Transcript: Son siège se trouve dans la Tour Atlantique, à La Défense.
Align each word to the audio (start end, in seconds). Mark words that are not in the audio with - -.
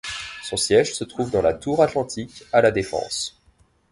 Son 0.41 0.57
siège 0.57 0.95
se 0.95 1.03
trouve 1.03 1.29
dans 1.29 1.43
la 1.43 1.53
Tour 1.53 1.83
Atlantique, 1.83 2.43
à 2.51 2.63
La 2.63 2.71
Défense. 2.71 3.39